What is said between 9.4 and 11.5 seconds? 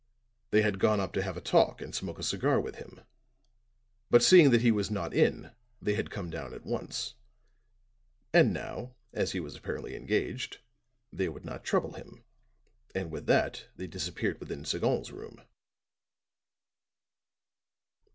apparently engaged, they would